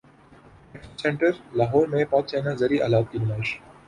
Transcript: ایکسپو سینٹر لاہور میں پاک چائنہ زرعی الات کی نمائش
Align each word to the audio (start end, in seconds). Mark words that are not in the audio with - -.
ایکسپو 0.73 0.97
سینٹر 1.01 1.31
لاہور 1.57 1.85
میں 1.87 2.03
پاک 2.11 2.23
چائنہ 2.29 2.51
زرعی 2.59 2.79
الات 2.81 3.05
کی 3.11 3.17
نمائش 3.17 3.49